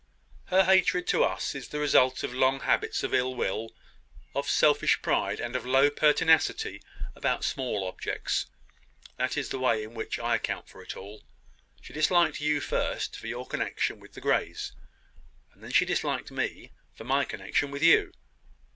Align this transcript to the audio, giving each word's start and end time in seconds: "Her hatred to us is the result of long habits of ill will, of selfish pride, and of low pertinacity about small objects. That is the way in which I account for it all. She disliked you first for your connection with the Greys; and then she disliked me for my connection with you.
"Her 0.45 0.63
hatred 0.63 1.05
to 1.09 1.23
us 1.23 1.53
is 1.53 1.67
the 1.67 1.77
result 1.77 2.23
of 2.23 2.33
long 2.33 2.61
habits 2.61 3.03
of 3.03 3.13
ill 3.13 3.35
will, 3.35 3.69
of 4.33 4.49
selfish 4.49 4.99
pride, 5.03 5.39
and 5.39 5.55
of 5.55 5.63
low 5.63 5.91
pertinacity 5.91 6.81
about 7.15 7.43
small 7.43 7.87
objects. 7.87 8.47
That 9.17 9.37
is 9.37 9.49
the 9.49 9.59
way 9.59 9.83
in 9.83 9.93
which 9.93 10.17
I 10.17 10.37
account 10.37 10.67
for 10.67 10.81
it 10.81 10.97
all. 10.97 11.21
She 11.83 11.93
disliked 11.93 12.41
you 12.41 12.61
first 12.61 13.15
for 13.15 13.27
your 13.27 13.45
connection 13.45 13.99
with 13.99 14.13
the 14.13 14.21
Greys; 14.21 14.71
and 15.53 15.63
then 15.63 15.71
she 15.71 15.85
disliked 15.85 16.31
me 16.31 16.71
for 16.95 17.03
my 17.03 17.23
connection 17.23 17.69
with 17.69 17.83
you. 17.83 18.11